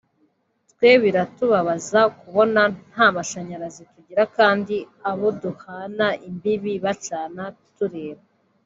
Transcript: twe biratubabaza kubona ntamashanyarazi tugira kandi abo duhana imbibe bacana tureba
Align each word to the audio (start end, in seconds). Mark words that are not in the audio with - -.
twe 0.71 0.89
biratubabaza 1.03 1.99
kubona 2.19 2.61
ntamashanyarazi 2.89 3.83
tugira 3.93 4.23
kandi 4.37 4.75
abo 5.09 5.27
duhana 5.41 6.07
imbibe 6.27 6.73
bacana 6.85 7.43
tureba 7.75 8.23